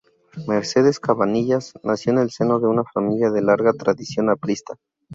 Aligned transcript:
Mercedes 0.47 0.99
Cabanillas 0.99 1.73
nació 1.83 2.13
en 2.13 2.17
el 2.17 2.31
seno 2.31 2.59
de 2.59 2.65
una 2.65 2.83
familia 2.83 3.29
de 3.29 3.43
larga 3.43 3.73
tradición 3.73 4.31
aprista. 4.31 4.73